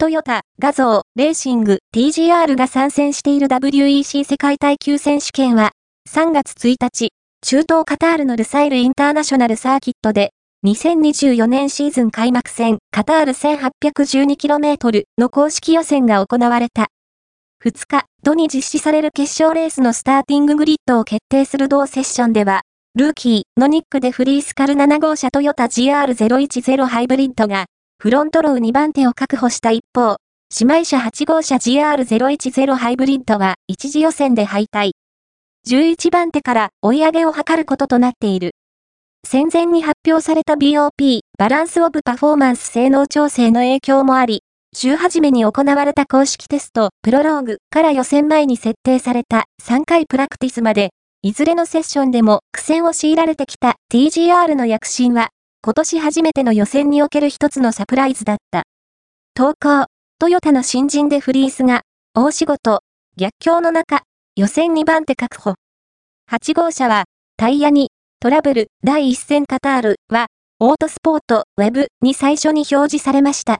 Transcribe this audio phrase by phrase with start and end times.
[0.00, 5.72] トヨタ、画像、レーシング、TGR が参戦している WEC 世界耐久選手権は、
[6.08, 7.08] 3月1日、
[7.42, 10.30] 中東カタールのルサイルインターナショナルサーキットで、
[10.64, 16.86] 2024年シーズン開幕戦カタール 1812km の公式予選が行われた。
[17.64, 22.60] 2日、土に実施される決勝レースのスターティンググリッドを決定する同セッションでは、
[22.94, 27.66] ルーキーのニックでフリースカル7号車トヨタ GR010 ハイブリッドが、
[28.00, 30.18] フロントロー2番手を確保した一方、
[30.60, 34.92] 姉妹車8号車 GR010 ハイブリッドは一次予選で敗退。
[35.68, 38.52] 11番手から追い上げを図ることとなっている。
[39.26, 44.42] 戦前に発表された BOP、バランスオブパフォーマンス性能調整の影響もあり、
[44.76, 50.90] 週始めに行われた公式テスト、プロローグから予選前に設定された3回プラクティスまで、
[51.22, 55.30] いずれのセッションでも苦戦を強いられてきた TGR の躍進は、
[55.60, 58.62] 今年初めての予選における一つのサプライズだった。
[59.34, 59.86] 投稿、
[60.20, 61.82] トヨタの新人でフリースが、
[62.14, 62.82] 大仕事、
[63.16, 64.02] 逆境の中、
[64.36, 65.54] 予選2番手確保。
[66.30, 67.04] 8号車は、
[67.36, 70.26] タイヤに、トラブル、第1戦カタールは、
[70.60, 73.56] オートスポート、ウェブに最初に表示されました。